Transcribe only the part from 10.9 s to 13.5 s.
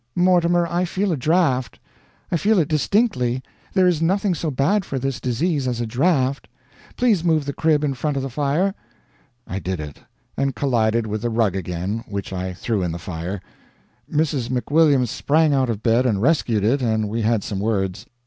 with the rug again, which I threw in the fire.